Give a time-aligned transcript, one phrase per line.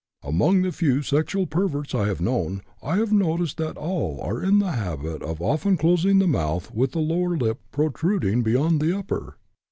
[0.23, 4.57] Among the few sexual perverts I have known I have noticed that all are in
[4.57, 9.37] the habit of often closing the mouth with the lower lip protruding beyond the upper.